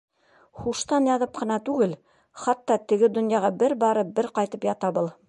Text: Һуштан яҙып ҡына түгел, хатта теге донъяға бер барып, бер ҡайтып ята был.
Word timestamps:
Һуштан 0.61 1.09
яҙып 1.09 1.35
ҡына 1.41 1.57
түгел, 1.67 1.93
хатта 2.45 2.79
теге 2.93 3.13
донъяға 3.19 3.55
бер 3.63 3.79
барып, 3.85 4.13
бер 4.21 4.31
ҡайтып 4.41 4.71
ята 4.73 4.97
был. 4.99 5.17